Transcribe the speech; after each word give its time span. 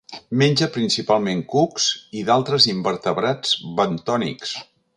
Menja 0.41 0.67
principalment 0.77 1.43
cucs 1.51 1.85
i 2.21 2.23
d'altres 2.31 2.67
invertebrats 2.73 3.53
bentònics. 3.83 4.57